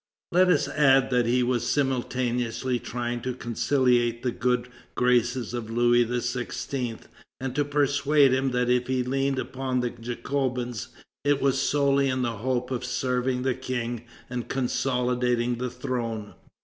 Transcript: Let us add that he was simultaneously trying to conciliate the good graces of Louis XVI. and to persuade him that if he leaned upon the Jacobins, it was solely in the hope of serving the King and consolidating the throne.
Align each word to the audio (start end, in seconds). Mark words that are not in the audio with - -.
Let 0.31 0.47
us 0.49 0.67
add 0.67 1.11
that 1.11 1.27
he 1.27 1.43
was 1.43 1.63
simultaneously 1.69 2.79
trying 2.79 3.21
to 3.21 3.35
conciliate 3.35 4.23
the 4.23 4.31
good 4.31 4.67
graces 4.95 5.53
of 5.53 5.69
Louis 5.69 6.03
XVI. 6.07 7.01
and 7.39 7.53
to 7.55 7.63
persuade 7.63 8.33
him 8.33 8.49
that 8.49 8.67
if 8.67 8.87
he 8.87 9.03
leaned 9.03 9.37
upon 9.37 9.81
the 9.81 9.91
Jacobins, 9.91 10.87
it 11.23 11.39
was 11.39 11.61
solely 11.61 12.07
in 12.09 12.23
the 12.23 12.37
hope 12.37 12.71
of 12.71 12.83
serving 12.83 13.43
the 13.43 13.53
King 13.53 14.03
and 14.27 14.49
consolidating 14.49 15.59
the 15.59 15.69
throne. 15.69 16.33